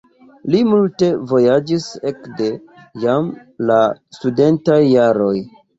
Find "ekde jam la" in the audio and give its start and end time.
2.13-3.81